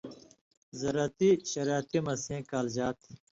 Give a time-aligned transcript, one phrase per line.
[0.79, 3.11] زرتی شریعتی مہ سیں کالژا تھی